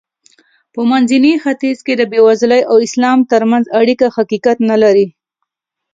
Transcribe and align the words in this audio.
په 0.73 0.81
منځني 0.89 1.33
ختیځ 1.43 1.77
کې 1.85 1.93
د 1.97 2.01
بېوزلۍ 2.11 2.61
او 2.69 2.75
اسلام 2.87 3.19
ترمنځ 3.31 3.65
اړیکه 3.79 4.05
حقیقت 4.15 4.57
نه 4.69 4.75
لري. 4.83 5.07